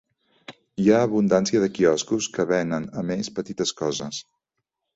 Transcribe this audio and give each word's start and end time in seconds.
Hi 0.83 0.87
ha 0.93 1.01
abundància 1.07 1.61
de 1.65 1.69
quioscos 1.75 2.31
que 2.39 2.47
venen 2.55 2.89
a 3.03 3.07
més 3.13 3.33
petites 3.39 3.77
coses. 3.83 4.27